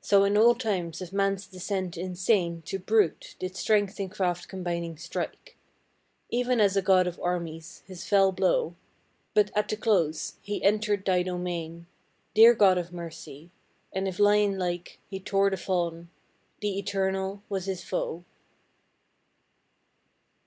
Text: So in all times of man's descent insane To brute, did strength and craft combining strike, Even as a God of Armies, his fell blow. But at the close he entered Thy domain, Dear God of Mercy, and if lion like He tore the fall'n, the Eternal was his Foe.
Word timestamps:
So 0.00 0.24
in 0.24 0.38
all 0.38 0.54
times 0.54 1.02
of 1.02 1.12
man's 1.12 1.46
descent 1.46 1.98
insane 1.98 2.62
To 2.62 2.78
brute, 2.78 3.36
did 3.38 3.54
strength 3.54 4.00
and 4.00 4.10
craft 4.10 4.48
combining 4.48 4.96
strike, 4.96 5.58
Even 6.30 6.58
as 6.58 6.74
a 6.74 6.80
God 6.80 7.06
of 7.06 7.20
Armies, 7.20 7.82
his 7.86 8.06
fell 8.08 8.32
blow. 8.32 8.76
But 9.34 9.50
at 9.54 9.68
the 9.68 9.76
close 9.76 10.36
he 10.40 10.64
entered 10.64 11.04
Thy 11.04 11.22
domain, 11.22 11.86
Dear 12.32 12.54
God 12.54 12.78
of 12.78 12.94
Mercy, 12.94 13.50
and 13.92 14.08
if 14.08 14.18
lion 14.18 14.56
like 14.58 15.00
He 15.10 15.20
tore 15.20 15.50
the 15.50 15.58
fall'n, 15.58 16.08
the 16.62 16.78
Eternal 16.78 17.42
was 17.50 17.66
his 17.66 17.84
Foe. 17.84 18.24